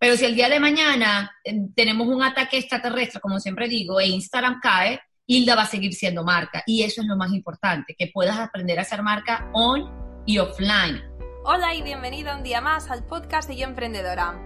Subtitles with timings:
[0.00, 4.06] Pero si el día de mañana eh, tenemos un ataque extraterrestre, como siempre digo, e
[4.06, 6.62] Instagram cae, Hilda va a seguir siendo marca.
[6.66, 11.02] Y eso es lo más importante, que puedas aprender a ser marca on y offline.
[11.44, 14.40] Hola y bienvenido un día más al podcast de Yo Emprendedora.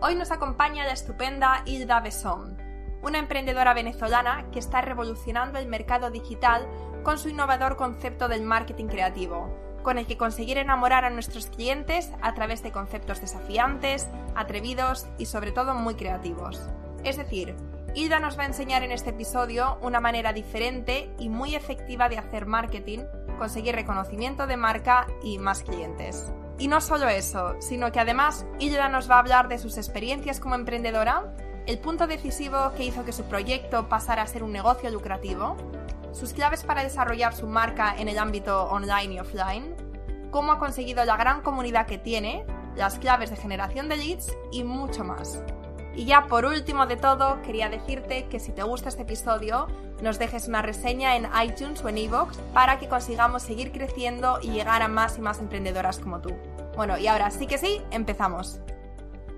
[0.00, 2.58] Hoy nos acompaña la estupenda Hilda Besón,
[3.02, 6.66] una emprendedora venezolana que está revolucionando el mercado digital
[7.04, 12.10] con su innovador concepto del marketing creativo con el que conseguir enamorar a nuestros clientes
[12.20, 16.60] a través de conceptos desafiantes, atrevidos y sobre todo muy creativos.
[17.04, 17.54] Es decir,
[17.94, 22.18] Hilda nos va a enseñar en este episodio una manera diferente y muy efectiva de
[22.18, 23.04] hacer marketing,
[23.38, 26.32] conseguir reconocimiento de marca y más clientes.
[26.58, 30.40] Y no solo eso, sino que además Hilda nos va a hablar de sus experiencias
[30.40, 31.32] como emprendedora,
[31.66, 35.56] el punto decisivo que hizo que su proyecto pasara a ser un negocio lucrativo,
[36.16, 39.74] sus claves para desarrollar su marca en el ámbito online y offline,
[40.30, 42.44] cómo ha conseguido la gran comunidad que tiene,
[42.74, 45.42] las claves de generación de leads y mucho más.
[45.94, 49.66] Y ya por último de todo, quería decirte que si te gusta este episodio,
[50.02, 54.50] nos dejes una reseña en iTunes o en iVoox para que consigamos seguir creciendo y
[54.50, 56.34] llegar a más y más emprendedoras como tú.
[56.76, 58.60] Bueno, y ahora sí que sí, empezamos.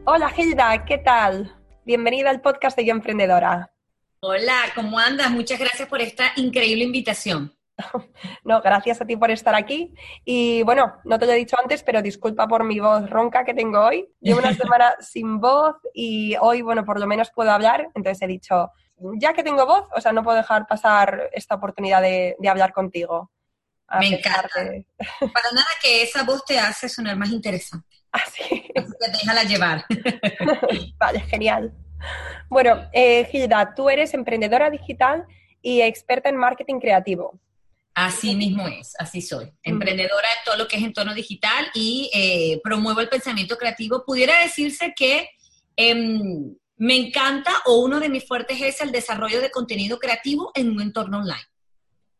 [0.05, 1.57] Hola Hilda, ¿qué tal?
[1.85, 3.73] Bienvenida al podcast de Yo Emprendedora.
[4.21, 5.31] Hola, ¿cómo andas?
[5.31, 7.55] Muchas gracias por esta increíble invitación.
[8.45, 9.95] No, gracias a ti por estar aquí.
[10.25, 13.55] Y bueno, no te lo he dicho antes, pero disculpa por mi voz ronca que
[13.55, 14.09] tengo hoy.
[14.21, 17.89] Llevo una semana sin voz y hoy, bueno, por lo menos puedo hablar.
[17.95, 18.73] Entonces he dicho,
[19.21, 23.31] ya que tengo voz, o sea, no puedo dejar pasar esta oportunidad de, hablar contigo.
[24.01, 24.49] Me encanta.
[25.33, 27.97] Para nada que esa voz te hace sonar más interesante.
[28.11, 28.43] Así.
[28.43, 29.85] Ah, Así que déjala llevar.
[30.99, 31.73] vale, genial.
[32.49, 35.27] Bueno, eh, Gilda, tú eres emprendedora digital
[35.63, 37.39] y experta en marketing creativo.
[37.95, 39.53] Así mismo es, así soy.
[39.63, 44.05] Emprendedora en todo lo que es entorno digital y eh, promuevo el pensamiento creativo.
[44.05, 45.29] Pudiera decirse que
[45.75, 50.71] em, me encanta o uno de mis fuertes es el desarrollo de contenido creativo en
[50.71, 51.49] un entorno online.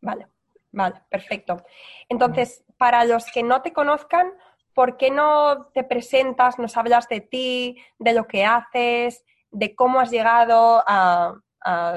[0.01, 0.27] Vale,
[0.71, 1.63] vale, perfecto.
[2.09, 4.33] Entonces, para los que no te conozcan,
[4.73, 9.99] ¿por qué no te presentas, nos hablas de ti, de lo que haces, de cómo
[9.99, 11.35] has llegado a,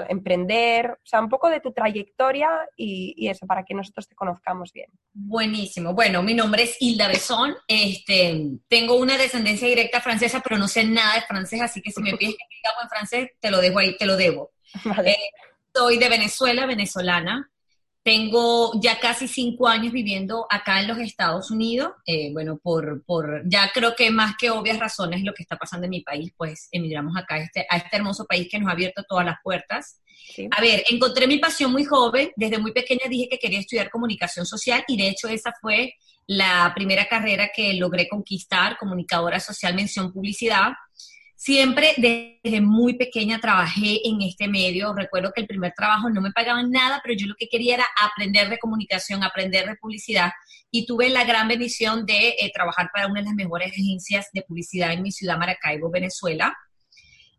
[0.08, 4.72] emprender, o sea, un poco de tu trayectoria y, eso, para que nosotros te conozcamos
[4.72, 4.90] bien.
[5.12, 5.94] Buenísimo.
[5.94, 7.54] Bueno, mi nombre es Hilda Besón.
[7.68, 12.02] Este, tengo una descendencia directa francesa, pero no sé nada de francés, así que si
[12.02, 14.50] me pides que diga en francés, te lo dejo ahí, te lo debo.
[15.06, 15.30] Eh,
[15.72, 17.50] soy de Venezuela, venezolana.
[18.02, 21.92] Tengo ya casi cinco años viviendo acá en los Estados Unidos.
[22.04, 25.84] Eh, bueno, por, por ya creo que más que obvias razones lo que está pasando
[25.84, 28.72] en mi país, pues emigramos acá a este, a este hermoso país que nos ha
[28.72, 30.00] abierto todas las puertas.
[30.50, 32.32] A ver, encontré mi pasión muy joven.
[32.36, 35.94] Desde muy pequeña dije que quería estudiar comunicación social y de hecho esa fue
[36.26, 40.72] la primera carrera que logré conquistar, comunicadora social, mención publicidad.
[41.44, 44.94] Siempre desde muy pequeña trabajé en este medio.
[44.94, 47.86] Recuerdo que el primer trabajo no me pagaban nada, pero yo lo que quería era
[48.00, 50.30] aprender de comunicación, aprender de publicidad.
[50.70, 54.42] Y tuve la gran bendición de eh, trabajar para una de las mejores agencias de
[54.42, 56.56] publicidad en mi ciudad, Maracaibo, Venezuela.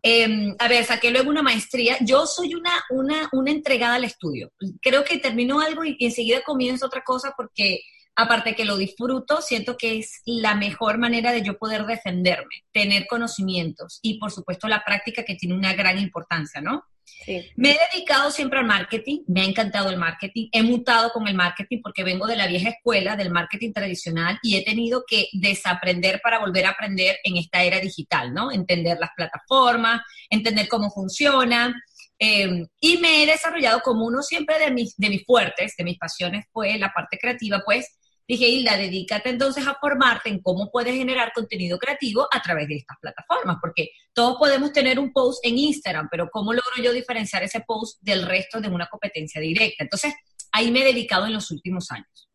[0.01, 1.95] Em, a ver, saqué luego una maestría.
[2.01, 4.51] Yo soy una, una, una entregada al estudio.
[4.81, 7.79] Creo que termino algo y enseguida comienzo otra cosa porque
[8.15, 13.07] aparte que lo disfruto, siento que es la mejor manera de yo poder defenderme, tener
[13.07, 16.83] conocimientos y por supuesto la práctica que tiene una gran importancia, ¿no?
[17.05, 17.51] Sí.
[17.55, 21.35] Me he dedicado siempre al marketing, me ha encantado el marketing, he mutado con el
[21.35, 26.21] marketing porque vengo de la vieja escuela del marketing tradicional y he tenido que desaprender
[26.21, 28.51] para volver a aprender en esta era digital, ¿no?
[28.51, 31.73] Entender las plataformas, entender cómo funciona.
[32.19, 35.97] Eh, y me he desarrollado como uno siempre de mis, de mis fuertes, de mis
[35.97, 37.97] pasiones fue la parte creativa, pues
[38.27, 42.77] Dije, Hilda, dedícate entonces a formarte en cómo puedes generar contenido creativo a través de
[42.77, 47.43] estas plataformas, porque todos podemos tener un post en Instagram, pero ¿cómo logro yo diferenciar
[47.43, 49.83] ese post del resto de una competencia directa?
[49.83, 50.13] Entonces,
[50.53, 52.29] ahí me he dedicado en los últimos años.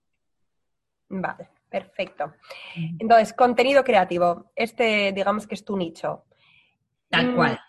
[1.08, 2.34] Vale, perfecto.
[2.98, 6.24] Entonces, contenido creativo, este digamos que es tu nicho.
[7.08, 7.60] Tal mm, cual.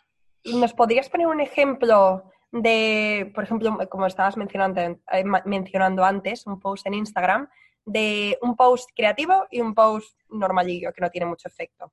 [0.44, 6.60] ¿Nos podrías poner un ejemplo de, por ejemplo, como estabas mencionando, eh, mencionando antes, un
[6.60, 7.48] post en Instagram?
[7.86, 11.92] De un post creativo y un post normalillo, que no tiene mucho efecto.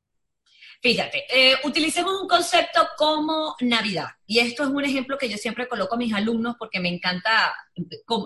[0.82, 4.08] Fíjate, eh, utilicemos un concepto como Navidad.
[4.26, 7.56] Y esto es un ejemplo que yo siempre coloco a mis alumnos porque me encanta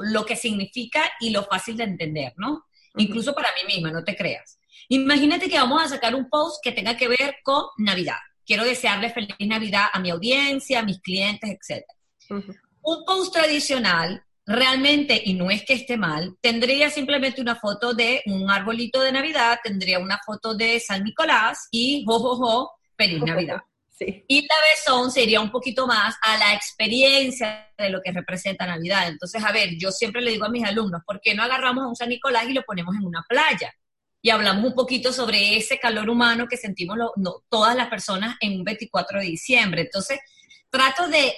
[0.02, 2.66] lo que significa y lo fácil de entender, ¿no?
[2.96, 4.58] Incluso para mí misma, no te creas.
[4.88, 8.18] Imagínate que vamos a sacar un post que tenga que ver con Navidad.
[8.44, 11.84] Quiero desearle feliz Navidad a mi audiencia, a mis clientes, etc.
[12.82, 18.22] Un post tradicional realmente, y no es que esté mal, tendría simplemente una foto de
[18.26, 23.22] un arbolito de Navidad, tendría una foto de San Nicolás y jo, jo, jo, feliz
[23.22, 23.58] Navidad.
[24.00, 24.24] Sí.
[24.28, 29.08] Y la Besón sería un poquito más a la experiencia de lo que representa Navidad.
[29.08, 31.88] Entonces, a ver, yo siempre le digo a mis alumnos, ¿por qué no agarramos a
[31.88, 33.70] un San Nicolás y lo ponemos en una playa?
[34.22, 36.96] Y hablamos un poquito sobre ese calor humano que sentimos
[37.48, 39.82] todas las personas en un 24 de diciembre.
[39.82, 40.20] Entonces,
[40.70, 41.34] trato de,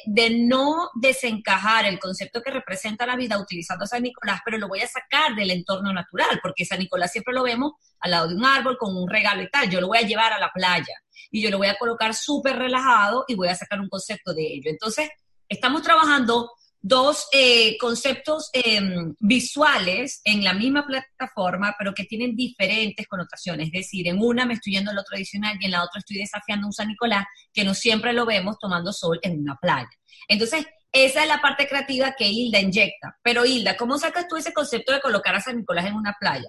[0.46, 4.80] no desencajar el concepto que representa la vida utilizando a San Nicolás, pero lo voy
[4.80, 8.44] a sacar del entorno natural, porque San Nicolás siempre lo vemos al lado de un
[8.44, 9.70] árbol con un regalo y tal.
[9.70, 10.94] Yo lo voy a llevar a la playa
[11.30, 14.42] y yo lo voy a colocar súper relajado y voy a sacar un concepto de
[14.42, 14.70] ello.
[14.70, 15.08] Entonces,
[15.48, 16.50] estamos trabajando
[16.82, 23.68] dos eh, conceptos em, visuales en la misma plataforma, pero que tienen diferentes connotaciones.
[23.68, 26.18] Es decir, en una me estoy yendo a lo tradicional y en la otra estoy
[26.18, 29.90] desafiando a un San Nicolás, que no siempre lo vemos tomando sol en una playa.
[30.26, 33.16] Entonces, esa es la parte creativa que Hilda inyecta.
[33.22, 36.48] Pero Hilda, ¿cómo sacas tú ese concepto de colocar a San Nicolás en una playa?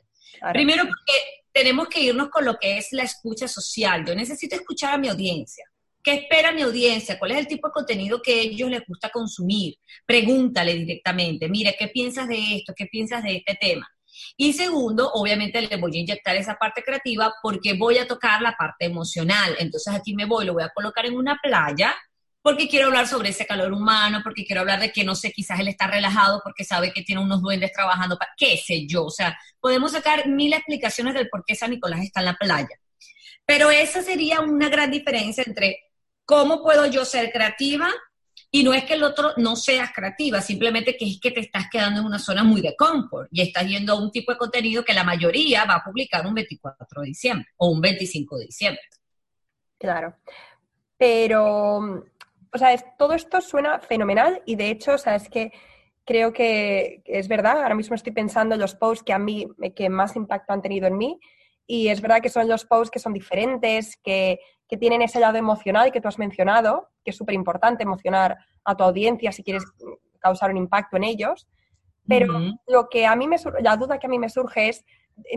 [0.51, 1.13] Primero porque
[1.53, 4.03] tenemos que irnos con lo que es la escucha social.
[4.05, 5.65] Yo necesito escuchar a mi audiencia.
[6.03, 7.17] ¿Qué espera mi audiencia?
[7.17, 9.75] ¿Cuál es el tipo de contenido que a ellos les gusta consumir?
[10.05, 12.73] Pregúntale directamente, mire, ¿qué piensas de esto?
[12.75, 13.87] ¿Qué piensas de este tema?
[14.37, 18.53] Y segundo, obviamente le voy a inyectar esa parte creativa porque voy a tocar la
[18.57, 19.55] parte emocional.
[19.59, 21.95] Entonces aquí me voy, lo voy a colocar en una playa
[22.41, 25.61] porque quiero hablar sobre ese calor humano, porque quiero hablar de que, no sé, quizás
[25.61, 29.05] él está relajado porque sabe que tiene unos duendes trabajando, para, qué sé yo.
[29.05, 32.77] O sea, podemos sacar mil explicaciones del por qué San Nicolás está en la playa.
[33.45, 35.82] Pero esa sería una gran diferencia entre
[36.25, 37.89] ¿Cómo puedo yo ser creativa?
[38.49, 41.65] Y no es que el otro no seas creativa, simplemente que es que te estás
[41.71, 44.85] quedando en una zona muy de confort y estás yendo a un tipo de contenido
[44.85, 48.83] que la mayoría va a publicar un 24 de diciembre o un 25 de diciembre.
[49.79, 50.15] Claro.
[50.97, 55.51] Pero, o sea, todo esto suena fenomenal y de hecho, o sea, es que
[56.05, 59.89] creo que es verdad, ahora mismo estoy pensando en los posts que a mí, que
[59.89, 61.19] más impacto han tenido en mí
[61.65, 64.39] y es verdad que son los posts que son diferentes, que
[64.73, 68.75] que tienen ese lado emocional que tú has mencionado, que es súper importante emocionar a
[68.75, 69.63] tu audiencia si quieres
[70.17, 71.47] causar un impacto en ellos.
[72.07, 74.83] Pero lo que a mí me la duda que a mí me surge es,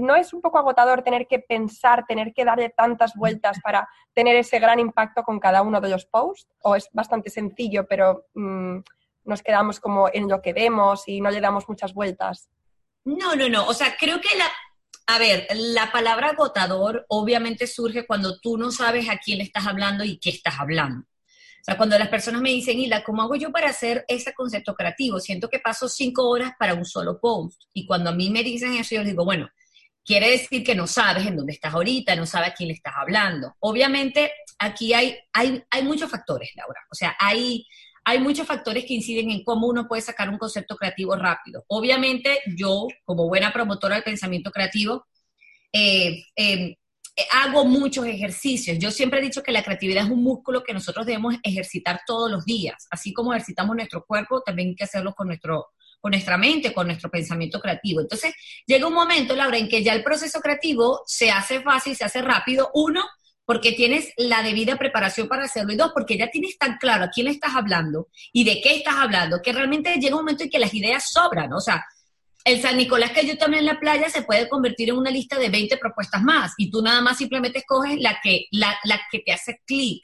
[0.01, 4.37] ¿no es un poco agotador tener que pensar, tener que darle tantas vueltas para tener
[4.37, 6.49] ese gran impacto con cada uno de los posts?
[6.63, 8.79] ¿O es bastante sencillo, pero mm,
[9.25, 12.49] nos quedamos como en lo que vemos y no le damos muchas vueltas?
[13.05, 13.67] No, no, no.
[13.67, 14.47] O sea, creo que la,
[15.07, 19.67] a ver, la palabra agotador obviamente surge cuando tú no sabes a quién le estás
[19.67, 21.01] hablando y qué estás hablando.
[21.01, 24.75] O sea, cuando las personas me dicen, Hila, ¿cómo hago yo para hacer ese concepto
[24.75, 25.19] creativo?
[25.19, 27.63] Siento que paso cinco horas para un solo post.
[27.73, 29.49] Y cuando a mí me dicen eso, yo digo, bueno,
[30.05, 32.95] quiere decir que no sabes en dónde estás ahorita, no sabes a quién le estás
[32.97, 33.57] hablando.
[33.59, 36.81] Obviamente, aquí hay, hay, hay muchos factores, Laura.
[36.91, 37.67] O sea, hay,
[38.09, 41.65] hay muchos factores que inciden en cómo uno puede sacar un concepto creativo rápido.
[41.67, 45.05] Obviamente, yo, como buena promotora del pensamiento creativo,
[45.73, 46.77] eh, eh,
[47.33, 48.79] hago muchos ejercicios.
[48.79, 52.31] Yo siempre he dicho que la creatividad es un músculo que nosotros debemos ejercitar todos
[52.31, 52.87] los días.
[52.93, 55.67] Así como ejercitamos nuestro cuerpo, también hay que hacerlo con nuestro
[55.99, 58.01] con nuestra mente, con nuestro pensamiento creativo.
[58.01, 58.33] Entonces,
[58.67, 62.23] llega un momento, Laura, en que ya el proceso creativo se hace fácil, se hace
[62.23, 62.71] rápido.
[62.75, 63.03] Uno,
[63.47, 67.11] porque tienes la debida preparación para hacerlo, y dos, porque ya tienes tan claro a
[67.11, 70.51] quién le estás hablando y de qué estás hablando, que realmente llega un momento en
[70.51, 71.87] que las ideas sobran, o sea,
[72.45, 75.39] el San Nicolás que yo también en la playa se puede convertir en una lista
[75.39, 79.19] de 20 propuestas más y tú nada más simplemente escoges la que, la, la que
[79.21, 80.03] te hace clic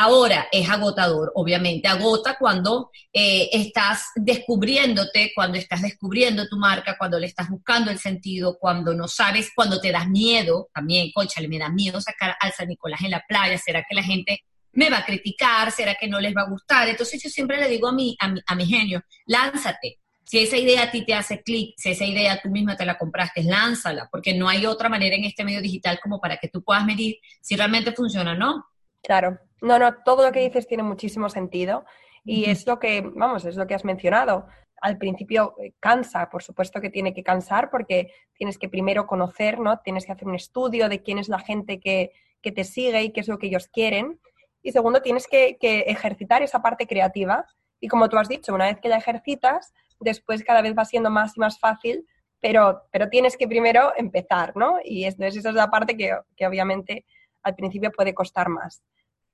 [0.00, 7.18] Ahora, es agotador, obviamente, agota cuando eh, estás descubriéndote, cuando estás descubriendo tu marca, cuando
[7.18, 11.58] le estás buscando el sentido, cuando no sabes, cuando te das miedo, también, conchale, me
[11.58, 14.98] da miedo sacar al San Nicolás en la playa, ¿será que la gente me va
[14.98, 15.72] a criticar?
[15.72, 16.88] ¿Será que no les va a gustar?
[16.88, 19.98] Entonces yo siempre le digo a mi, a mi, a mi genio, lánzate.
[20.22, 22.96] Si esa idea a ti te hace clic, si esa idea tú misma te la
[22.96, 26.62] compraste, lánzala, porque no hay otra manera en este medio digital como para que tú
[26.62, 28.64] puedas medir si realmente funciona o no.
[29.02, 31.84] Claro, no, no, todo lo que dices tiene muchísimo sentido
[32.24, 34.46] y es lo que, vamos, es lo que has mencionado.
[34.80, 39.58] Al principio eh, cansa, por supuesto que tiene que cansar porque tienes que primero conocer,
[39.58, 39.78] ¿no?
[39.78, 42.12] Tienes que hacer un estudio de quién es la gente que,
[42.42, 44.20] te sigue y qué es lo que ellos quieren.
[44.62, 47.46] Y segundo, tienes que, ejercitar esa parte creativa.
[47.80, 51.10] Y como tú has dicho, una vez que la ejercitas, después cada vez va siendo
[51.10, 52.06] más y más fácil,
[52.40, 54.78] pero, pero tienes que primero empezar, ¿no?
[54.84, 57.04] Y esa es la parte que, que obviamente
[57.42, 58.82] al principio puede costar más.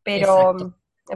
[0.04, 0.54] Pero,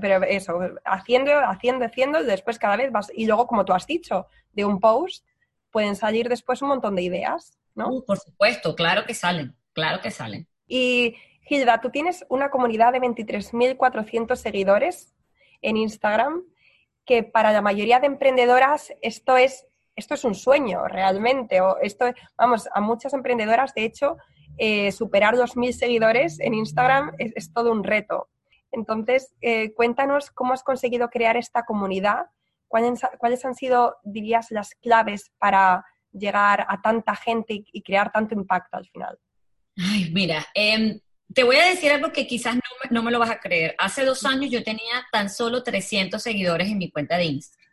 [0.00, 3.12] pero eso, haciendo, haciendo, haciendo, después cada vez vas.
[3.14, 5.24] Y luego, como tú has dicho, de un post
[5.70, 7.88] pueden salir después un montón de ideas, ¿no?
[7.88, 10.48] Uh, por supuesto, claro que salen, claro que salen.
[10.66, 15.14] Y Gilda, tú tienes una comunidad de 23.400 seguidores
[15.62, 16.42] en Instagram,
[17.04, 19.66] que para la mayoría de emprendedoras esto es,
[19.96, 21.60] esto es un sueño realmente.
[21.60, 24.18] O esto, vamos, a muchas emprendedoras, de hecho,
[24.58, 28.28] eh, superar los mil seguidores en Instagram es, todo un reto.
[28.72, 32.26] Entonces, eh, cuéntanos cómo has conseguido crear esta comunidad,
[32.66, 38.34] cuáles, cuáles han sido, dirías, las claves para llegar a tanta gente y, crear tanto
[38.34, 39.18] impacto al final.
[39.76, 41.00] Ay, mira, em,
[41.32, 43.74] te voy a decir algo que quizás no me, no me, lo vas a creer.
[43.78, 47.68] Hace dos años yo tenía tan solo 300 seguidores en mi cuenta de Instagram.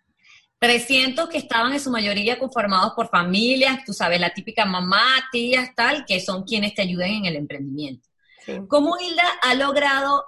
[0.60, 5.76] 300 que estaban en su mayoría conformados por familias, tú sabes, la típica mamá, tías,
[5.76, 8.08] tal, que son quienes te ayudan en el emprendimiento.
[8.68, 10.24] ¿Cómo Hilda ha logrado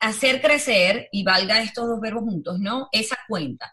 [0.00, 2.88] hacer crecer, y valga estos dos verbos juntos, ¿no?
[2.92, 3.72] Esa cuenta.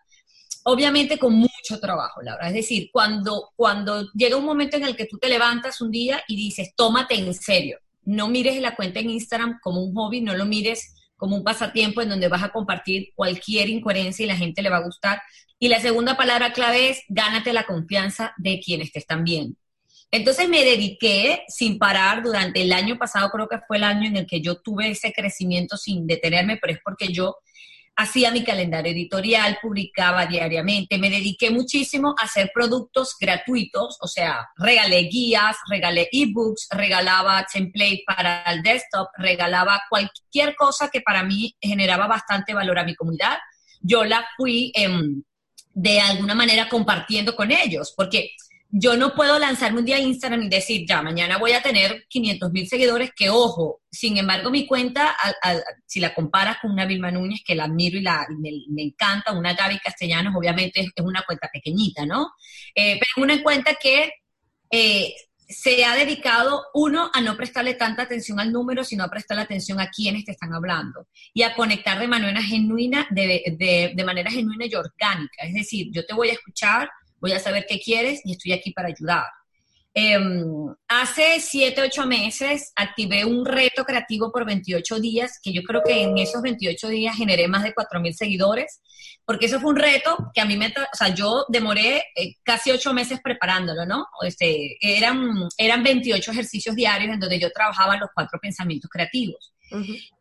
[0.63, 2.47] Obviamente con mucho trabajo, Laura.
[2.47, 6.23] Es decir, cuando, cuando llega un momento en el que tú te levantas un día
[6.27, 10.35] y dices, tómate en serio, no mires la cuenta en Instagram como un hobby, no
[10.35, 14.61] lo mires como un pasatiempo en donde vas a compartir cualquier incoherencia y la gente
[14.61, 15.21] le va a gustar.
[15.59, 19.57] Y la segunda palabra clave es gánate la confianza de quienes te están viendo.
[20.11, 24.17] Entonces me dediqué sin parar durante el año pasado, creo que fue el año en
[24.17, 27.37] el que yo tuve ese crecimiento sin detenerme, pero es porque yo
[27.97, 34.49] hacía mi calendario editorial, publicaba diariamente, me dediqué muchísimo a hacer productos gratuitos, o sea,
[34.57, 41.55] regalé guías, regalé ebooks, regalaba template para el desktop, regalaba cualquier cosa que para mí
[41.61, 43.37] generaba bastante valor a mi comunidad.
[43.79, 45.23] Yo la fui em,
[45.73, 48.31] de alguna manera compartiendo con ellos, porque
[48.77, 52.05] yo no puedo lanzarme un día a Instagram y decir, ya, mañana voy a tener
[52.09, 55.15] 500 mil seguidores, que ojo, sin embargo, mi cuenta,
[55.85, 59.53] si la comparas con una Vilma Núñez, que la admiro y la, me, encanta, una
[59.53, 62.33] Gaby Castellanos, obviamente es, una cuenta pequeñita, ¿no?
[62.75, 64.11] Eh, pero una cuenta que
[64.69, 65.15] eh,
[65.47, 69.79] se ha dedicado, uno, a no prestarle tanta atención al número, sino a prestarle atención
[69.79, 74.75] a quienes te están hablando y a conectar de manera genuina, de manera genuina y
[74.75, 75.45] orgánica.
[75.45, 78.71] Es decir, yo te voy a escuchar voy a saber qué quieres y estoy aquí
[78.71, 79.25] para ayudar.
[79.97, 85.81] Em, hace 7, 8 meses activé un reto creativo por 28 días, que yo creo
[85.85, 88.81] que en esos 28 días generé más de 4.000 seguidores,
[89.23, 92.71] porque eso fue un reto que a mí me, o sea, yo demoré eh, casi
[92.71, 94.05] 8 meses preparándolo, ¿no?
[94.21, 99.53] Este, eran, eran 28 ejercicios diarios en donde yo trabajaba los cuatro pensamientos creativos.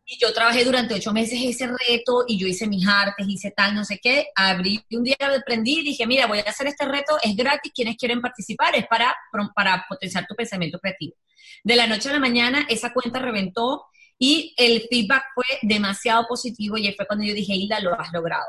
[0.06, 3.75] Y yo trabajé durante ocho meses ese reto y yo hice mis artes, hice tal,
[3.75, 4.26] no sé qué.
[4.34, 7.96] Abrí un día, aprendí y dije, mira, voy a hacer este reto, es gratis, quienes
[7.96, 9.14] quieren participar, es para,
[9.54, 11.14] para potenciar tu pensamiento creativo.
[11.62, 13.87] De la noche a la mañana esa cuenta reventó
[14.18, 18.44] y el feedback fue demasiado positivo y fue cuando yo dije, Hilda, lo has logrado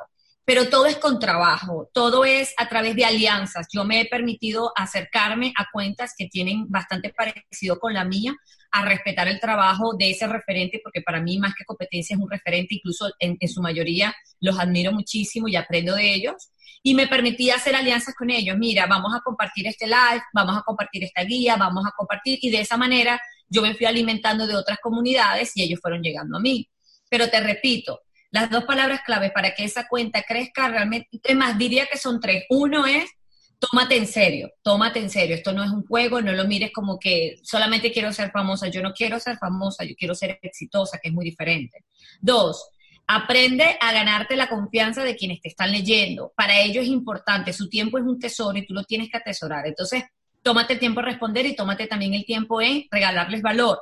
[0.45, 3.67] pero todo es con trabajo, todo es a través de alianzas.
[3.73, 8.35] Yo me he permitido acercarme a cuentas que tienen bastante parecido con la mía,
[8.71, 12.29] a respetar el trabajo de ese referente, porque para mí más que competencia es un
[12.29, 16.51] referente, incluso en, su mayoría los admiro muchísimo y aprendo de ellos.
[16.83, 18.55] Y me permití hacer alianzas con ellos.
[18.59, 22.37] Mira, vamos a compartir este live, vamos a compartir esta guía, vamos a compartir.
[22.41, 26.37] Y de esa manera yo me fui alimentando de otras comunidades y ellos fueron llegando
[26.37, 26.69] a mí.
[27.09, 28.01] Pero te repito,
[28.36, 32.20] las dos palabras clave para que esa cuenta crezca realmente, es más, diría que son
[32.20, 32.44] tres.
[32.50, 33.10] Uno es,
[33.60, 35.38] tómate en serio, tómate en serio.
[35.38, 38.68] Esto no es un juego, no lo mires como que solamente quiero ser famosa.
[38.68, 41.86] Yo no quiero ser famosa, yo quiero ser exitosa, que es muy diferente.
[42.20, 42.72] Dos,
[43.08, 46.34] aprende a ganarte la confianza de quienes te están leyendo.
[46.36, 49.65] Para ello es importante, su tiempo es un tesoro y tú lo tienes que atesorar.
[49.65, 50.04] Entonces,
[50.42, 53.80] tómate el tiempo a responder y tómate también el tiempo en regalarles valor.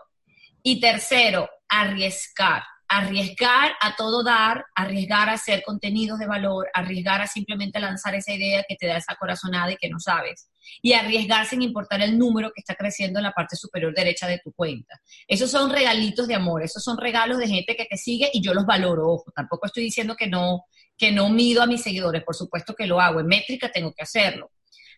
[0.61, 2.61] Y tercero, arriesgar
[2.97, 8.33] arriesgar a todo dar, arriesgar a hacer contenidos de valor, arriesgar a simplemente lanzar esa
[8.33, 10.49] idea que te da esa corazonada y que no sabes.
[10.81, 14.39] Y arriesgar sin importar el número que está creciendo en la parte superior derecha de
[14.43, 15.01] tu cuenta.
[15.27, 18.53] Esos son regalitos de amor, esos son regalos de gente que te sigue y yo
[18.53, 19.09] los valoro.
[19.09, 22.85] Ojo, tampoco estoy diciendo que no, que no mido a mis seguidores, por supuesto que
[22.85, 23.19] lo hago.
[23.19, 24.51] En métrica tengo que hacerlo.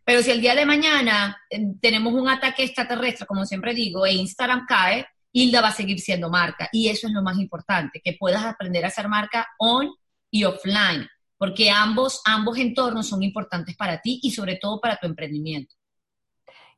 [0.03, 4.13] Pero si el día de mañana eh, tenemos un ataque extraterrestre, como siempre digo, e
[4.13, 6.69] Instagram cae, Hilda va a seguir siendo marca.
[6.71, 9.93] Y eso es lo más importante, que puedas aprender a ser marca on
[10.31, 11.05] y offline,
[11.37, 15.75] porque ambos, ambos entornos son importantes para ti y sobre todo para tu emprendimiento.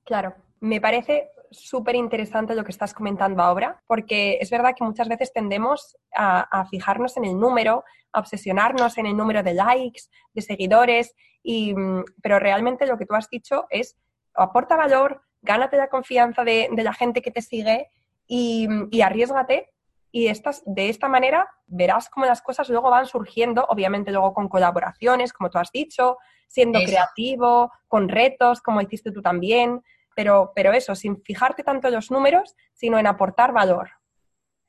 [0.03, 5.07] Claro, me parece súper interesante lo que estás comentando ahora, porque es verdad que muchas
[5.07, 10.01] veces tendemos a, fijarnos en el número, a obsesionarnos en el número de likes,
[10.33, 13.95] de seguidores, y, mm, pero realmente lo que tú has dicho es
[14.33, 17.91] aporta valor, gánate la confianza de, de la gente que te sigue
[18.27, 19.71] y, y arriesgate
[20.11, 24.47] y estas, de esta manera verás cómo las cosas luego van surgiendo, obviamente luego con
[24.47, 26.17] colaboraciones, como tú has dicho,
[26.47, 29.81] siendo creativo, con retos, como hiciste tú también,
[30.15, 33.91] pero, pero eso, sin fijarte tanto en los números, sino en aportar valor.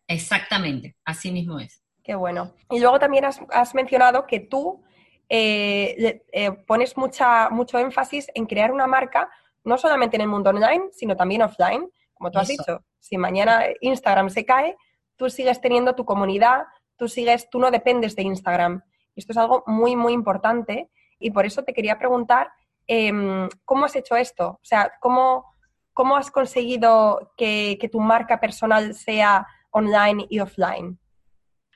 [0.06, 1.82] Exactamente, así mismo es.
[2.02, 2.54] Qué bueno.
[2.70, 4.82] Y luego también has, mencionado que tú
[5.28, 9.30] eh, eh, pones mucha, mucho énfasis en crear una marca,
[9.64, 11.88] no solamente en el mundo online, sino también offline
[12.18, 14.76] como tú has dicho, si mañana Instagram se cae,
[15.16, 16.62] tú sigues teniendo tu comunidad,
[16.96, 18.82] tú sigues, tú no dependes de Instagram.
[19.14, 22.50] Esto es algo muy, muy importante y por eso te quería preguntar,
[22.86, 24.48] em, ¿cómo has hecho esto?
[24.48, 25.44] O sea, ¿cómo,
[25.92, 30.98] cómo has conseguido que, tu marca personal sea online y offline?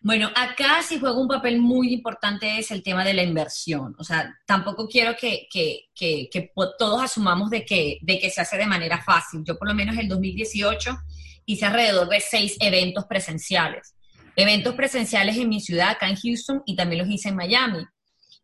[0.04, 3.94] Bueno, acá sí juega un papel muy importante es el tema de la inversión.
[3.98, 8.40] O sea, tampoco quiero que, que, que, que, todos asumamos de que, de que se
[8.40, 9.42] hace de manera fácil.
[9.44, 10.98] Yo por lo menos en el 2018
[11.46, 13.94] hice alrededor de seis eventos presenciales.
[14.36, 17.84] Eventos presenciales en mi ciudad, acá en Houston, y también los hice en Miami.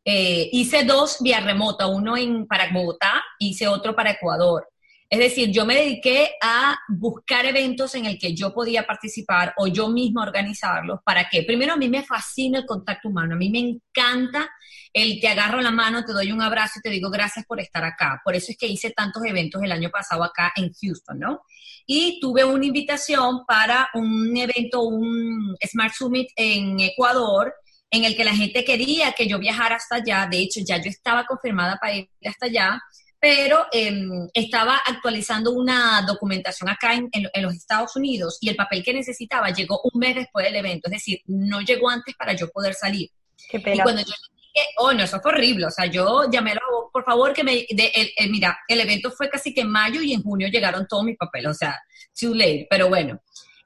[0.04, 4.66] Eh, hice dos vía remota, uno en, para Bogotá, hice otro para Ecuador.
[5.10, 9.66] Es decir, yo me dediqué a buscar eventos en el que yo podía participar o
[9.66, 11.00] yo misma organizarlos.
[11.02, 11.44] ¿Para qué?
[11.44, 13.34] Primero, a mí me fascina el contacto humano.
[13.34, 14.50] A mí me encanta
[14.92, 17.84] el te agarro la mano, te doy un abrazo y te digo gracias por estar
[17.84, 18.20] acá.
[18.24, 21.40] Por eso es que hice tantos eventos el año pasado acá en Houston, ¿no?
[21.86, 27.54] Y tuve una invitación para un evento, un Smart Summit en Ecuador,
[27.90, 30.28] en el que la gente quería que yo viajara hasta allá.
[30.30, 32.80] De hecho, ya yo estaba confirmada para ir hasta allá
[33.20, 37.10] pero em, estaba actualizando una documentación acá en,
[37.42, 40.92] los Estados Unidos y el papel que necesitaba llegó un mes después del evento, es
[40.92, 43.10] decir, no llegó antes para yo poder salir.
[43.50, 43.76] Qué pena.
[43.76, 46.58] Y cuando yo dije, oh, no, eso fue horrible, o sea, yo llamé a
[46.92, 47.92] por favor, que me, de,
[48.28, 51.50] mira, el evento fue casi que en mayo y en junio llegaron todos mis papeles,
[51.50, 51.78] o sea,
[52.18, 53.20] too late, pero bueno.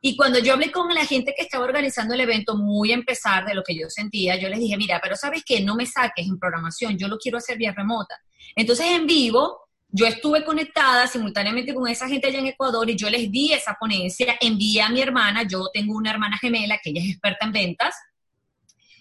[0.04, 3.46] Y cuando yo hablé con la gente que estaba organizando el evento, muy a empezar
[3.46, 6.26] de lo que yo sentía, yo les dije, mira, pero sabes que no me saques
[6.26, 8.20] en programación, yo lo quiero hacer vía remota.
[8.56, 13.08] Entonces, en vivo, yo estuve conectada simultáneamente con esa gente allá en Ecuador y yo
[13.08, 17.00] les di esa ponencia, envié a mi hermana, yo tengo una hermana gemela que ella
[17.00, 17.94] es experta en ventas,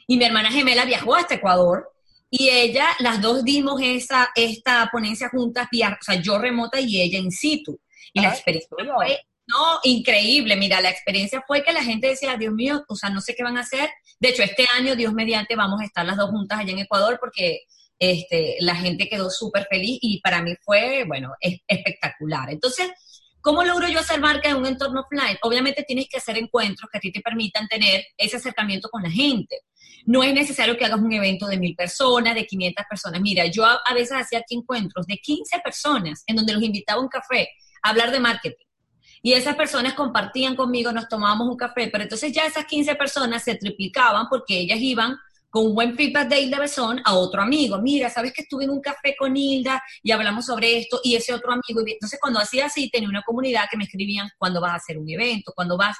[0.05, 1.89] y mi hermana gemela viajó hasta Ecuador
[2.29, 7.17] y ella, las dos dimos esa, esta ponencia juntas, o sea, yo remota y ella
[7.17, 7.79] in situ.
[8.13, 9.19] Y la experiencia fue,
[9.51, 10.55] no, increíble.
[10.55, 13.43] Mira, la experiencia fue que la gente decía, Dios mío, o sea, no sé qué
[13.43, 13.89] van a hacer.
[14.19, 17.17] De hecho, este año, Dios mediante, vamos a estar las dos juntas allá en Ecuador
[17.19, 17.61] porque
[17.99, 21.33] este, la gente quedó súper feliz y para mí fue, bueno,
[21.67, 22.49] espectacular.
[22.49, 22.91] Entonces,
[23.41, 25.37] ¿cómo logro yo hacer marca en un entorno offline?
[25.43, 29.11] Obviamente tienes que hacer encuentros que a ti te permitan tener ese acercamiento con la
[29.11, 29.59] gente.
[30.05, 33.21] No es necesario que hagas un evento de mil personas, de 500 personas.
[33.21, 36.99] Mira, yo a, a veces hacía aquí encuentros de 15 personas en donde los invitaba
[36.99, 37.49] a un café
[37.83, 38.70] a hablar de marketing.
[39.21, 43.43] Y esas personas compartían conmigo, nos tomábamos un café, pero entonces ya esas 15 personas
[43.43, 45.17] se triplicaban porque ellas iban
[45.51, 47.77] con un buen feedback de Hilda Besón a otro amigo.
[47.79, 51.33] Mira, sabes que estuve en un café con Hilda y hablamos sobre esto y ese
[51.33, 51.83] otro amigo.
[51.85, 55.09] Entonces, cuando hacía así, tenía una comunidad que me escribían cuando vas a hacer un
[55.09, 55.97] evento, cuando vas.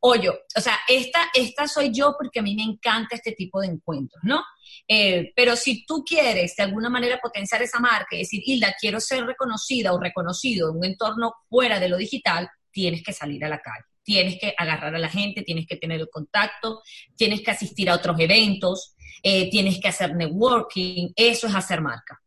[0.00, 3.68] Oye, o sea, esta, esta soy yo porque a mí me encanta este tipo de
[3.68, 4.42] encuentros, ¿no?
[4.86, 9.00] Eh, pero si tú quieres de alguna manera potenciar esa marca y decir, Hilda, quiero
[9.00, 13.48] ser reconocida o reconocido en un entorno fuera de lo digital, tienes que salir a
[13.48, 16.80] la calle tienes que agarrar a la gente, tienes que tener el contacto,
[17.14, 22.18] tienes que asistir a otros eventos, eh, tienes que hacer networking, eso es hacer marca.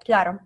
[0.00, 0.38] Claro.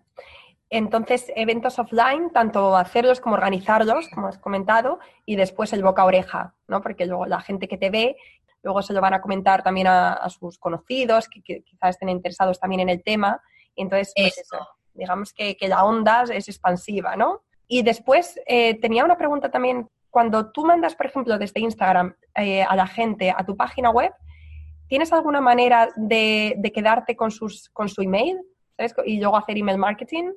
[0.70, 6.04] Entonces, eventos offline, tanto hacerlos como organizarlos, como has comentado, y después el boca a
[6.04, 6.80] oreja, ¿no?
[6.80, 8.16] Porque luego la gente que te ve,
[8.62, 12.82] luego se lo van a comentar también a, sus conocidos, que, quizás estén interesados también
[12.82, 13.42] en el tema.
[13.74, 14.64] Y entonces, pues eso.
[14.94, 17.42] digamos que, la onda es expansiva, ¿no?
[17.72, 22.62] Y después eh, tenía una pregunta también cuando tú mandas, por ejemplo, desde Instagram eh,
[22.62, 24.12] a la gente a tu página web,
[24.88, 28.36] ¿tienes alguna manera de, quedarte con, sus, con su email
[29.06, 30.32] y luego hacer email marketing?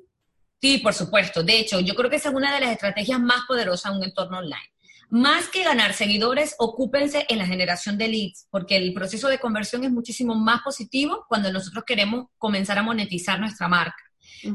[0.62, 1.42] Sí, por supuesto.
[1.42, 4.04] De hecho, yo creo que esa es una de las estrategias más poderosas en un
[4.04, 4.72] entorno online.
[5.10, 9.84] Más que ganar seguidores, ocúpense en la generación de leads, porque el proceso de conversión
[9.84, 14.06] es muchísimo más positivo cuando nosotros queremos comenzar a monetizar nuestra marca.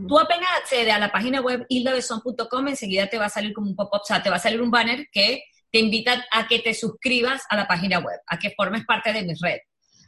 [0.08, 3.76] Tú apenas accedes a la página web hildabeson.com, enseguida te va a salir como un
[3.76, 6.74] pop-up, o sea, te va a salir un banner que te invita a que te
[6.74, 9.60] suscribas a la página web, a que formes parte de mi red.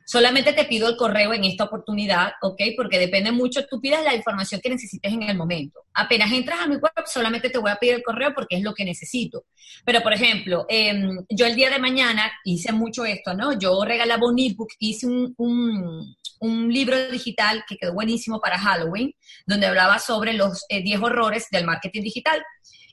[0.06, 2.62] Solamente te pido el correo en esta oportunidad, ¿ok?
[2.76, 5.80] Porque depende mucho, tú pidas la información que necesites en el momento.
[5.94, 8.74] Apenas entras a mi web, solamente te voy a pedir el correo porque es lo
[8.74, 9.46] que necesito.
[9.86, 13.58] Pero, por ejemplo, em, yo el día de mañana hice mucho esto, ¿no?
[13.58, 16.18] Yo regalaba un ebook, hice un, un,
[16.72, 19.14] libro digital que quedó buenísimo para Halloween,
[19.46, 22.44] donde hablaba sobre los 10 eh, horrores del marketing digital.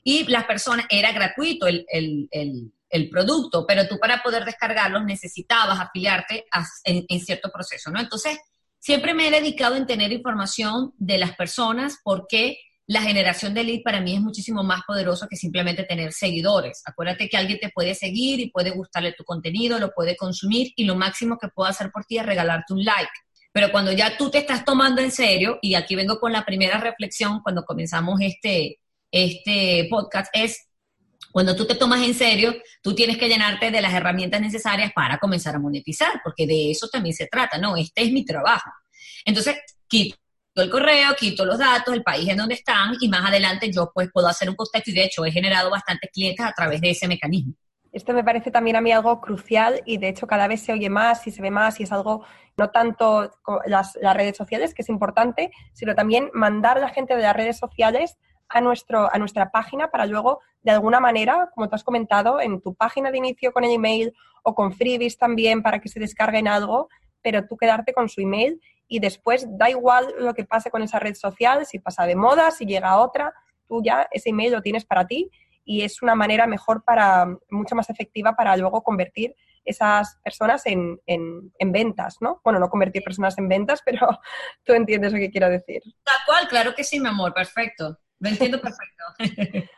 [0.03, 5.05] Y las personas, era gratuito el, el, el el producto, pero tú para poder descargarlos
[5.05, 6.45] necesitabas afiliarte
[6.83, 7.99] en, cierto proceso, ¿no?
[7.99, 8.37] Entonces,
[8.79, 13.83] siempre me he dedicado en tener información de las personas porque la generación de lead
[13.83, 16.81] para mí es muchísimo más poderoso que simplemente tener seguidores.
[16.85, 20.83] Acuérdate que alguien te puede seguir y puede gustarle tu contenido, lo puede consumir y
[20.83, 23.11] lo máximo que puedo hacer por ti es regalarte un like.
[23.51, 26.79] Pero cuando ya tú te estás tomando en serio, y aquí vengo con la primera
[26.79, 28.79] reflexión cuando comenzamos este,
[29.11, 30.67] este podcast, es
[31.31, 35.17] Cuando tú te tomas en serio, tú tienes que llenarte de las herramientas necesarias para
[35.17, 37.77] comenzar a monetizar, porque de eso también se trata, ¿no?
[37.77, 38.69] Este es mi trabajo.
[39.25, 39.55] Entonces,
[39.87, 40.17] quito
[40.55, 44.09] el correo, quito los datos, el país en donde están y más adelante yo pues
[44.11, 47.07] puedo hacer un contacto y de hecho he generado bastantes clientes a través de ese
[47.07, 47.53] mecanismo.
[47.91, 50.89] Esto me parece también a mí algo crucial y de hecho cada vez se oye
[50.89, 52.23] más y se ve más y es algo
[52.55, 53.31] no tanto
[53.65, 57.57] las, redes sociales, que es importante, sino también mandar a la gente de las redes
[57.57, 62.39] sociales a, nuestro, a nuestra página para luego, de alguna manera, como tú has comentado,
[62.39, 65.99] en tu página de inicio con el email o con freebies también para que se
[65.99, 66.87] descarguen algo,
[67.21, 70.99] pero tú quedarte con su email y después da igual lo que pase con esa
[70.99, 73.33] red social, si pasa de moda, si llega a otra,
[73.67, 75.29] tú ya ese email lo tienes para ti
[75.63, 80.99] y es una manera mejor para, mucho más efectiva para luego convertir esas personas en,
[81.05, 82.41] en, ventas, ¿no?
[82.43, 84.07] Bueno, no convertir personas en ventas, pero
[84.63, 85.81] tú entiendes lo que quiero decir.
[86.03, 87.97] Tal cual, claro que sí, mi amor, perfecto.
[88.19, 89.03] Lo entiendo perfecto.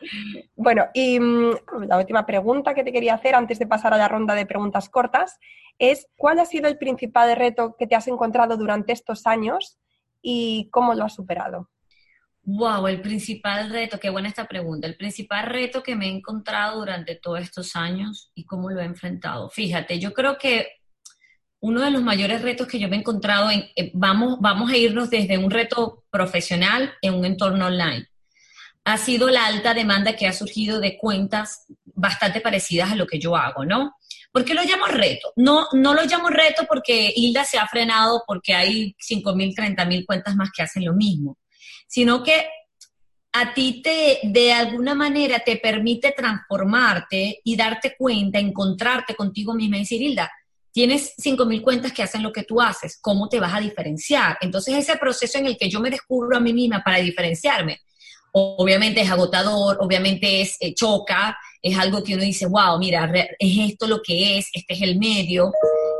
[0.54, 4.08] bueno, y mm, la última pregunta que te quería hacer antes de pasar a la
[4.08, 5.38] ronda de preguntas cortas
[5.78, 9.78] es, ¿cuál ha sido el principal reto que te has encontrado durante estos años
[10.20, 11.70] y cómo lo has superado?
[12.46, 14.86] Wow, el principal reto, qué buena esta pregunta.
[14.86, 18.84] El principal reto que me he encontrado durante todos estos años y cómo lo he
[18.84, 19.48] enfrentado.
[19.48, 20.68] Fíjate, yo creo que
[21.60, 24.76] uno de los mayores retos que yo me he encontrado en, eh, vamos, vamos a
[24.76, 28.08] irnos desde un reto profesional en un entorno online.
[28.84, 33.18] Ha sido la alta demanda que ha surgido de cuentas bastante parecidas a lo que
[33.18, 33.94] yo hago, ¿no?
[34.30, 35.32] ¿Por qué lo llamo reto?
[35.36, 40.36] No, no lo llamo reto porque Hilda se ha frenado porque hay 5.000, 30.000 cuentas
[40.36, 41.38] más que hacen lo mismo
[41.94, 42.48] sino que
[43.34, 49.76] a ti te, de alguna manera, te permite transformarte y darte cuenta, encontrarte contigo misma
[49.76, 50.28] y decir, Hilda,
[50.72, 54.38] tienes 5.000 cuentas que hacen lo que tú haces, ¿cómo te vas a diferenciar?
[54.40, 57.78] Entonces, ese proceso en el que yo me descubro a mí misma para diferenciarme,
[58.32, 63.70] obviamente es agotador, obviamente es eh, choca, es algo que uno dice, wow, mira, es
[63.70, 65.52] esto lo que es, este es el medio.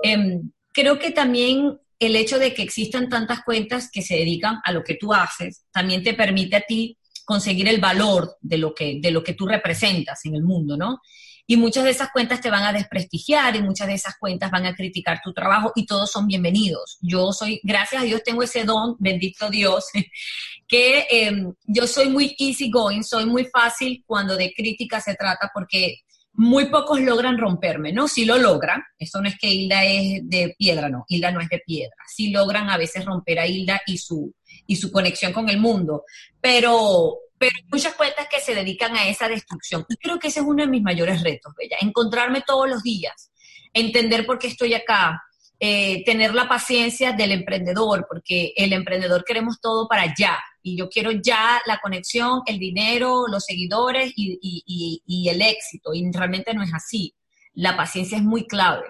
[0.03, 4.73] Em, creo que también el hecho de que existan tantas cuentas que se dedican a
[4.73, 8.99] lo que tú haces también te permite a ti conseguir el valor de lo que,
[9.01, 11.01] de lo que tú representas en el mundo, ¿no?
[11.47, 14.65] Y muchas de esas cuentas te van a desprestigiar y muchas de esas cuentas van
[14.65, 16.97] a criticar tu trabajo y todos son bienvenidos.
[17.03, 19.85] Yo soy, gracias a Dios tengo ese don, bendito Dios,
[20.69, 25.51] que em, yo soy muy easy going, soy muy fácil cuando de crítica se trata
[25.53, 25.99] porque
[26.37, 28.09] muy pocos logran romperme, ¿no?
[28.09, 31.49] Sí lo logran, eso no es que Hilda es de piedra, no, Hilda no es
[31.49, 34.35] de piedra, sí logran a veces romper a Hilda y su,
[34.67, 36.05] y su conexión con el mundo,
[36.41, 40.41] pero, pero hay muchas cuentas que se dedican a esa destrucción y creo que ese
[40.41, 43.31] es uno de mis mayores retos, Bella, encontrarme todos los días,
[43.73, 45.23] entender por qué estoy acá,
[45.67, 50.91] eh, tener la paciencia del emprendedor, porque el emprendedor queremos todo para ya, y yo
[50.91, 56.75] quiero ya la conexión, el dinero, los seguidores y, el éxito, y realmente no es
[56.75, 57.15] así.
[57.55, 58.85] La paciencia es muy clave.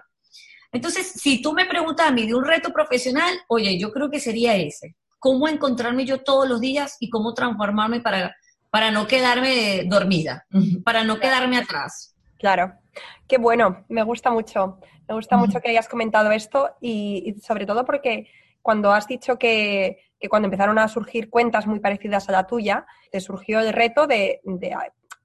[0.72, 4.18] Entonces, si tú me preguntas a mí de un reto profesional, oye, yo creo que
[4.18, 4.96] sería ese.
[5.20, 8.34] ¿Cómo encontrarme yo todos los días y cómo transformarme para,
[8.70, 10.44] para no quedarme dormida,
[10.84, 12.16] para no quedarme atrás?
[12.36, 12.72] Claro,
[13.26, 14.78] qué bueno, me gusta mucho.
[15.08, 18.28] Me gusta mucho que hayas comentado esto y sobre todo porque
[18.62, 22.86] cuando has dicho que, que cuando empezaron a surgir cuentas muy parecidas a la tuya,
[23.10, 24.40] te surgió el reto de,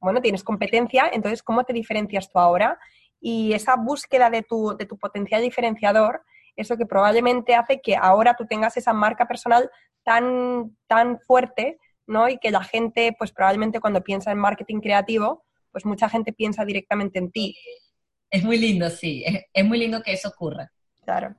[0.02, 2.78] bueno, tienes competencia, entonces, ¿cómo te diferencias tú ahora?
[3.22, 6.24] Y esa búsqueda de tu, de tu potencial diferenciador,
[6.58, 9.72] eso que probablemente hace que ahora tú tengas esa marca personal
[10.04, 12.28] tan, tan fuerte, ¿no?
[12.28, 16.66] Y que la gente, pues probablemente cuando piensa en marketing creativo, pues mucha gente piensa
[16.66, 17.56] directamente en ti.
[18.30, 20.72] Es muy lindo, sí, es, es muy lindo que eso ocurra.
[21.04, 21.36] Claro.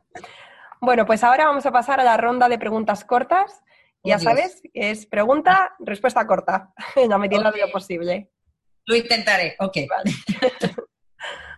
[0.80, 3.60] Bueno, pues ahora vamos a pasar a la ronda de preguntas cortas.
[4.02, 8.30] Ya sabes, es pregunta, respuesta corta, en la medida de lo posible.
[8.86, 9.76] Lo intentaré, ok.
[9.88, 10.10] Vale.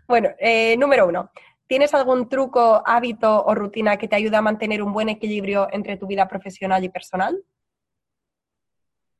[0.08, 1.30] bueno, eh, número uno.
[1.68, 5.96] ¿Tienes algún truco, hábito o rutina que te ayude a mantener un buen equilibrio entre
[5.96, 7.42] tu vida profesional y personal?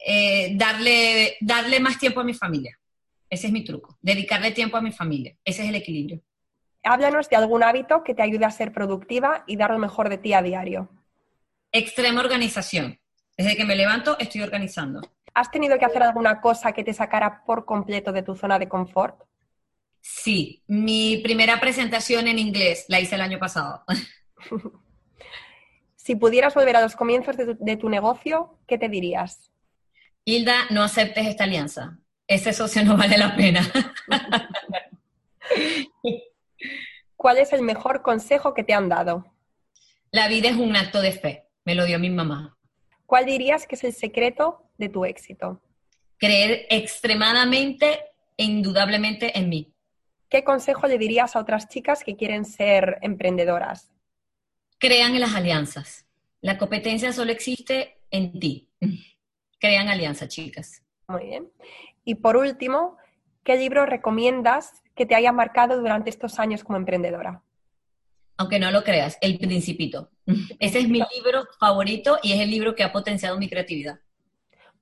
[0.04, 2.76] Eh, darle, darle más tiempo a mi familia.
[3.32, 3.98] Ese es mi truco.
[4.02, 5.36] Dedicarle tiempo a mi familia.
[5.44, 6.22] Ese es el equilibrio
[6.84, 10.18] háblanos de algún hábito que te ayude a ser productiva y dar lo mejor de
[10.18, 10.88] ti a diario.
[11.70, 12.98] Extrema organización.
[13.36, 15.00] Desde que me levanto estoy organizando.
[15.34, 18.68] ¿Has tenido que hacer alguna cosa que te sacara por completo de tu zona de
[18.68, 19.22] confort?
[20.00, 23.84] Sí, mi primera presentación en inglés la hice el año pasado.
[25.96, 29.50] si pudieras volver a los comienzos de tu, de tu negocio, ¿qué te dirías?
[30.24, 31.98] Hilda, no aceptes esta alianza.
[32.26, 33.60] Ese socio no vale la pena.
[37.16, 39.32] ¿Cuál es el mejor consejo que te han dado?
[40.10, 42.58] La vida es un acto de fe, me lo dio mi mamá.
[43.06, 45.60] ¿Cuál dirías que es el secreto de tu éxito?
[46.18, 48.00] Creer extremadamente
[48.36, 49.72] indudablemente en mí.
[50.28, 53.92] ¿Qué consejo le dirías a otras chicas que quieren ser emprendedoras?
[54.78, 56.06] Crean en las alianzas.
[56.40, 58.68] La competencia solo existe en ti.
[59.60, 60.82] Crean alianzas, chicas.
[61.06, 61.52] Muy bien.
[62.04, 62.96] Y por último,
[63.44, 67.42] ¿qué libro recomiendas que te haya marcado durante estos años como emprendedora?
[68.36, 70.10] Aunque no lo creas, El Principito.
[70.58, 74.00] Ese es mi libro favorito y es el libro que ha potenciado mi creatividad.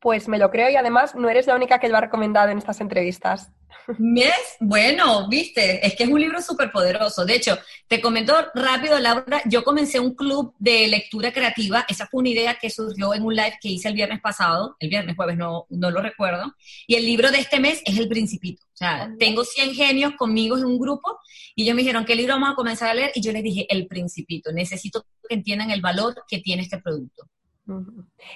[0.00, 2.58] Pues me lo creo y además no eres la única que lo ha recomendado en
[2.58, 3.52] estas entrevistas.
[3.98, 4.56] ¿Ves?
[4.60, 7.24] Bueno, viste, es que es un libro súper poderoso.
[7.24, 11.84] De hecho, te comento rápido, Laura, yo comencé un club de lectura creativa.
[11.88, 14.88] Esa fue una idea que surgió en un live que hice el viernes pasado, el
[14.88, 16.54] viernes jueves, no, no lo recuerdo.
[16.86, 18.62] Y el libro de este mes es El Principito.
[18.72, 21.18] O sea, tengo 100 genios conmigo en un grupo
[21.54, 23.12] y ellos me dijeron, ¿qué libro vamos a comenzar a leer?
[23.14, 24.52] Y yo les dije, El Principito.
[24.52, 27.28] Necesito que entiendan el valor que tiene este producto.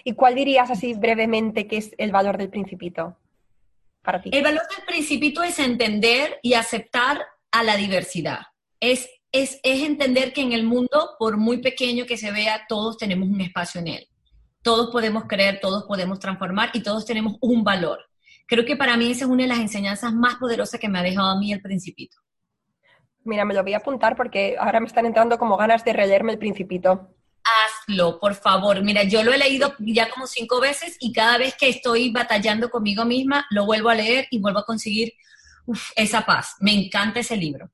[0.04, 3.16] ¿Y cuál dirías así brevemente que es el valor del principito
[4.04, 4.30] para ti?
[4.32, 8.40] El valor del principito es entender y aceptar a la diversidad.
[8.78, 12.98] Es, es, es entender que en el mundo, por muy pequeño que se vea, todos
[12.98, 14.08] tenemos un espacio en él.
[14.62, 17.98] Todos podemos creer, todos podemos transformar y todos tenemos un valor.
[18.46, 21.02] Creo que para mí esa es una de las enseñanzas más poderosas que me ha
[21.02, 22.18] dejado a mí el principito.
[23.24, 26.32] Mira, me lo voy a apuntar porque ahora me están entrando como ganas de releerme
[26.32, 27.14] el principito
[27.86, 28.82] hazlo, por favor.
[28.82, 32.70] Mira, yo lo he leído ya como cinco veces y cada vez que estoy batallando
[32.70, 35.14] conmigo misma, lo vuelvo a leer y vuelvo a conseguir
[35.96, 36.56] esa paz.
[36.60, 37.70] Me encanta ese libro.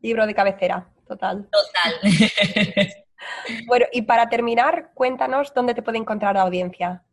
[0.00, 1.48] Libro de cabecera, total.
[1.50, 1.94] Total.
[3.66, 7.04] bueno, y para terminar, cuéntanos dónde te puede encontrar la audiencia.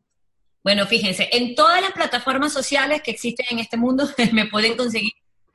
[0.63, 5.13] Bueno, fíjense, en todas las plataformas sociales que existen en este mundo me pueden conseguir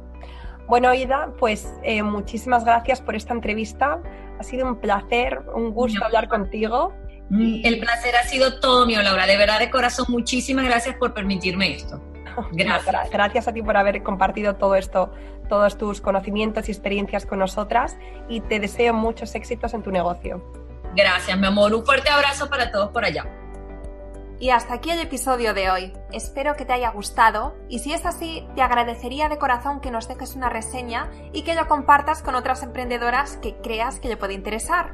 [0.68, 4.00] Bueno, Ida, pues eh, muchísimas gracias por esta entrevista.
[4.40, 6.94] Ha sido un placer, un gusto hablar contigo.
[7.32, 9.26] Mm, el placer ha sido todo mío, Laura.
[9.26, 12.00] De verdad, de corazón, muchísimas gracias por permitirme esto.
[12.52, 13.10] Gracias.
[13.10, 15.12] Gracias a ti por haber compartido todo esto,
[15.48, 17.98] todos tus conocimientos y experiencias con nosotras
[18.28, 20.44] y te deseo muchos éxitos en tu negocio.
[20.96, 21.74] Gracias, mi amor.
[21.74, 23.26] Un fuerte abrazo para todos por allá.
[24.40, 25.94] Y hasta aquí el episodio de hoy.
[26.14, 30.08] Espero que te haya gustado y si es así, te agradecería de corazón que nos
[30.08, 34.34] dejes una reseña y que lo compartas con otras emprendedoras que creas que le puede
[34.34, 34.94] interesar.